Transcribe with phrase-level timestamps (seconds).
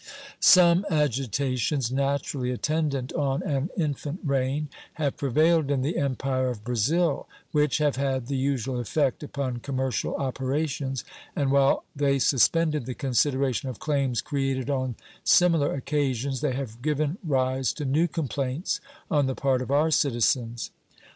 [0.39, 7.27] Some agitations naturally attendant on an infant reign have prevailed in the Empire of Brazil,
[7.51, 11.03] which have had the usual effect upon commercial operations,
[11.35, 17.19] and while they suspended the consideration of claims created on similar occasions, they have given
[17.23, 18.79] rise to new complaints
[19.11, 20.71] on the part of our citizens.